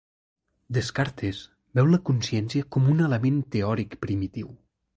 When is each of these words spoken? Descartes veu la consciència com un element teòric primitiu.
Descartes 0.77 1.41
veu 1.81 1.91
la 1.91 2.01
consciència 2.09 2.67
com 2.77 2.89
un 2.95 3.07
element 3.09 3.41
teòric 3.57 3.95
primitiu. 4.07 4.51